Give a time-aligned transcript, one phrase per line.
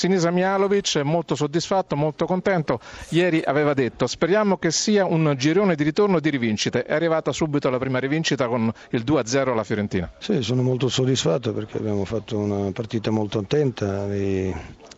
[0.00, 2.80] Sinisa Mialovic è molto soddisfatto, molto contento.
[3.10, 6.84] Ieri aveva detto speriamo che sia un girone di ritorno di rivincite.
[6.84, 10.10] È arrivata subito la prima rivincita con il 2-0 alla Fiorentina.
[10.16, 14.50] Sì, sono molto soddisfatto perché abbiamo fatto una partita molto attenta, di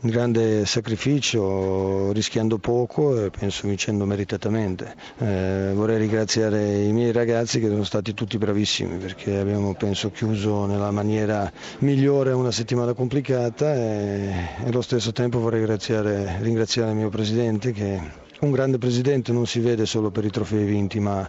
[0.00, 4.94] grande sacrificio, rischiando poco e penso vincendo meritatamente.
[5.18, 10.66] Eh, vorrei ringraziare i miei ragazzi che sono stati tutti bravissimi perché abbiamo penso chiuso
[10.66, 14.32] nella maniera migliore una settimana complicata e,
[14.64, 18.00] e lo stesso tempo vorrei ringraziare, ringraziare il mio presidente che
[18.40, 21.28] un grande presidente non si vede solo per i trofei vinti ma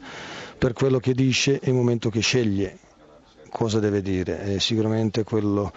[0.57, 2.77] per quello che dice e il momento che sceglie
[3.49, 5.71] cosa deve dire e sicuramente quello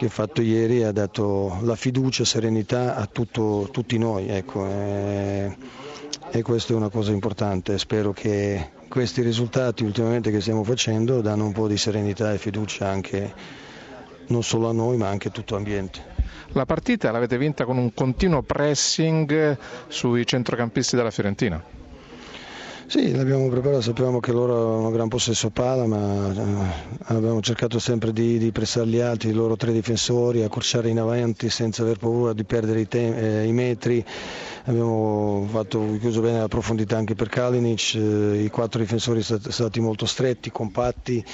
[0.00, 5.54] che ha fatto ieri ha dato la fiducia, serenità a tutto, tutti noi ecco, e,
[6.30, 11.44] e questa è una cosa importante, spero che questi risultati ultimamente che stiamo facendo danno
[11.44, 13.30] un po' di serenità e fiducia anche
[14.28, 16.02] non solo a noi ma anche a tutto l'ambiente.
[16.52, 21.62] La partita l'avete vinta con un continuo pressing sui centrocampisti della Fiorentina.
[22.90, 28.12] Sì, l'abbiamo preparato, sapevamo che loro un gran possesso palla, ma eh, abbiamo cercato sempre
[28.12, 32.32] di, di pressare gli altri, i loro tre difensori, accorciare in avanti senza aver paura
[32.32, 34.04] di perdere i, te- eh, i metri.
[34.64, 39.78] Abbiamo fatto, chiuso bene la profondità anche per Kalinic, eh, i quattro difensori sono stati
[39.78, 41.24] molto stretti, compatti,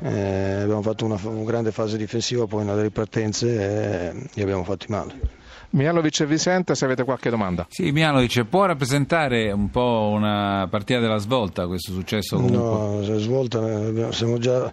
[0.00, 4.86] eh, abbiamo fatto una, una, grande fase difensiva, poi nelle ripartenze eh, gli abbiamo fatti
[4.88, 5.45] male.
[5.70, 7.66] Mialovic e Vicente, se avete qualche domanda.
[7.68, 12.36] Sì, Mialovic, può rappresentare un po' una partita della svolta questo successo?
[12.36, 12.58] Comunque?
[12.58, 14.70] No, svolta, siamo già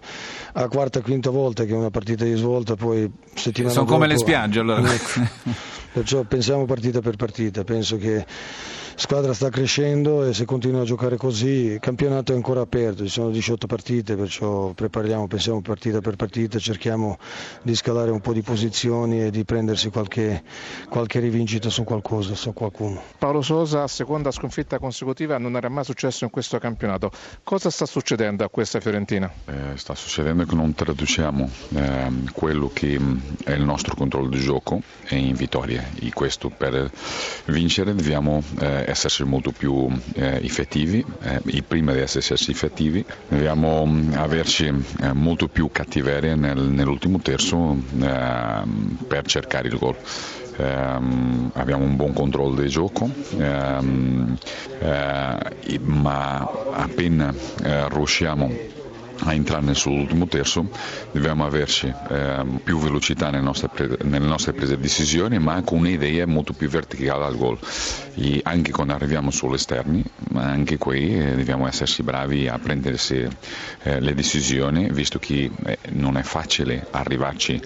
[0.52, 4.08] a quarta, quinta volta che è una partita di svolta, poi settimana Sono dopo, come
[4.08, 4.82] le spiagge allora.
[5.92, 8.24] Perciò pensiamo partita per partita, penso che
[8.96, 13.10] squadra sta crescendo e se continua a giocare così il campionato è ancora aperto, ci
[13.10, 17.18] sono 18 partite, perciò prepariamo, pensiamo partita per partita, cerchiamo
[17.62, 20.42] di scalare un po' di posizioni e di prendersi qualche,
[20.88, 23.02] qualche rivincita su qualcosa, su qualcuno.
[23.18, 27.10] Paolo Sosa, seconda sconfitta consecutiva, non era mai successo in questo campionato.
[27.42, 29.30] Cosa sta succedendo a questa Fiorentina?
[29.46, 34.40] Eh, sta succedendo che non traduciamo eh, quello che mm, è il nostro controllo di
[34.40, 34.80] gioco
[35.10, 36.90] in vittorie e questo per
[37.46, 44.12] vincere dobbiamo eh, esserci molto più eh, effettivi, eh, prima di esserci effettivi dobbiamo mm,
[44.14, 44.66] averci
[45.00, 49.96] eh, molto più cattiveria nel, nell'ultimo terzo ehm, per cercare il gol.
[50.56, 54.36] Um, abbiamo un buon controllo del gioco, um,
[54.78, 58.52] uh, ma appena uh, riusciamo
[59.20, 60.68] a entrare sull'ultimo terzo
[61.12, 65.74] dobbiamo averci eh, più velocità nelle nostre, pre- nelle nostre, prese di decisioni ma anche
[65.74, 67.58] un'idea molto più verticale al gol.
[68.16, 73.26] E anche quando arriviamo sull'esterni ma anche qui eh, dobbiamo esserci bravi a prendersi
[73.82, 77.60] eh, le decisioni visto che eh, non è facile arrivarci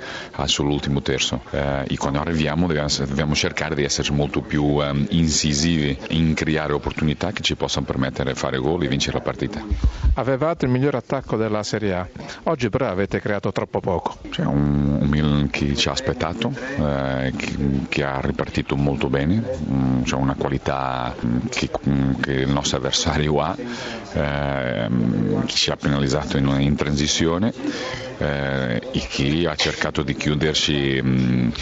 [0.44, 1.42] sull'ultimo terzo.
[1.50, 6.72] Eh, e quando arriviamo dobbiamo, dobbiamo, cercare di essere molto più ehm, incisivi in creare
[6.72, 9.64] opportunità che ci possano permettere di fare gol e vincere la partita.
[10.14, 12.06] Avevate il miglior attacco della Serie A.
[12.44, 14.18] Oggi però avete creato troppo poco.
[14.28, 17.56] C'è un, Milan che ci ha aspettato, eh, che,
[17.88, 22.76] che, ha ripartito molto bene, mm, c'è una qualità mm, che, mm, che, il nostro
[22.76, 23.56] avversario ha,
[24.12, 24.88] eh,
[25.46, 27.52] ci ha penalizzato in, in transizione
[28.18, 31.52] eh, e che ha cercato di chiudersi mh,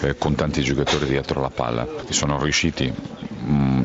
[0.00, 2.92] eh, con tanti giocatori dietro la palla, che sono riusciti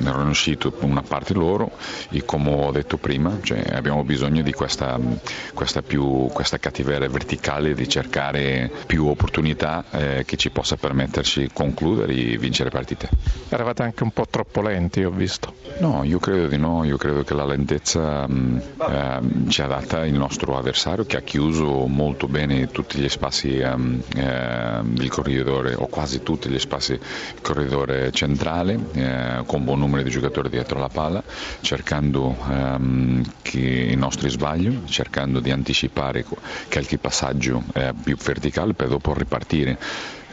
[0.07, 1.71] erano usciti una parte loro
[2.09, 4.99] e come ho detto prima cioè, abbiamo bisogno di questa,
[5.53, 12.13] questa, più, questa, cattiveria verticale di cercare più opportunità eh, che ci possa permetterci concludere
[12.13, 13.09] e vincere partite.
[13.49, 15.53] Eravate anche un po' troppo lenti ho visto.
[15.79, 19.19] No, io credo di no, io credo che la lentezza mh, eh,
[19.49, 23.75] ci ha data il nostro avversario che ha chiuso molto bene tutti gli spazi eh,
[24.83, 30.09] del corridore o quasi tutti gli spazi del corridore centrale eh, con buon numero di
[30.09, 31.23] giocatori dietro la palla,
[31.61, 36.25] cercando um, i nostri sbagli, cercando di anticipare
[36.69, 39.77] qualche passaggio eh, più verticale per dopo ripartire.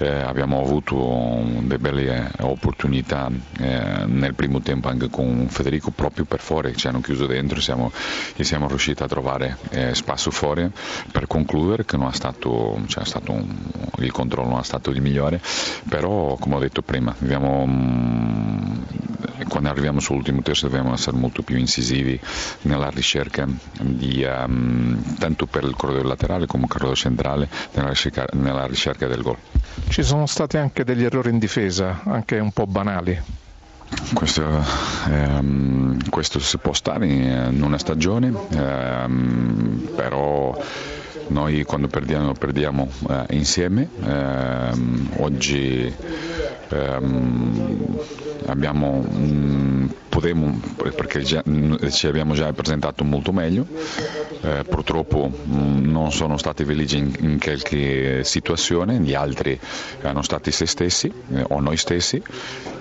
[0.00, 3.28] Eh, abbiamo avuto delle belle opportunità
[3.58, 7.90] eh, nel primo tempo anche con Federico proprio per fuori, ci hanno chiuso dentro siamo,
[8.36, 10.70] e siamo riusciti a trovare eh, spazio fuori
[11.10, 13.56] per concludere che stato, cioè, un,
[13.98, 15.40] il controllo non è stato il migliore,
[15.88, 18.27] però come ho detto prima abbiamo mm,
[19.48, 22.18] quando arriviamo sull'ultimo testo dobbiamo essere molto più incisivi
[22.62, 23.46] nella ricerca
[23.80, 29.06] di, um, tanto per il corridoio laterale come il corridoio centrale nella ricerca, nella ricerca
[29.06, 29.36] del gol.
[29.88, 33.20] Ci sono stati anche degli errori in difesa, anche un po' banali.
[34.12, 34.44] Questo,
[35.08, 40.54] ehm, questo, si può stare in una stagione, ehm, però
[41.28, 43.88] noi quando perdiamo perdiamo eh, insieme.
[44.02, 44.70] Eh,
[45.16, 45.94] oggi
[46.70, 47.98] ehm,
[48.46, 50.60] abbiamo, mh, podemo,
[50.94, 51.42] perché già,
[51.90, 53.66] ci abbiamo già presentato molto meglio,
[54.42, 59.58] eh, purtroppo mh, non sono stati felici in, in qualche situazione, gli altri
[60.02, 62.22] hanno stati se stessi eh, o noi stessi.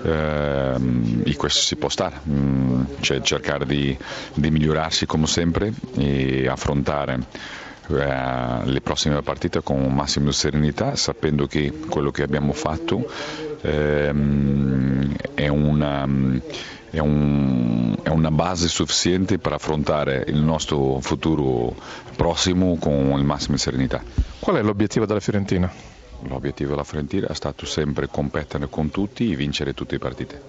[0.04, 3.96] Ehm, e questo si può stare, mh, cioè cercare di,
[4.34, 7.18] di migliorarsi come sempre e affrontare
[7.88, 13.10] eh, le prossime partite con massima serenità, sapendo che quello che abbiamo fatto
[13.62, 16.06] ehm, è, una,
[16.90, 21.74] è, un, è, una, base sufficiente per affrontare il nostro futuro
[22.14, 24.02] prossimo con il massimo serenità.
[24.38, 25.70] Qual è l'obiettivo della Fiorentina?
[26.22, 30.42] L'obiettivo della Fiorentina è stato sempre competere con tutti e vincere tutte le partite.